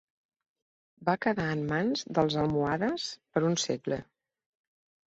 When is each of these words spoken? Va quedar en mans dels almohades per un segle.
Va 1.09 1.15
quedar 1.25 1.45
en 1.57 1.61
mans 1.73 2.05
dels 2.19 2.41
almohades 2.47 3.07
per 3.37 3.47
un 3.53 3.61
segle. 3.69 4.03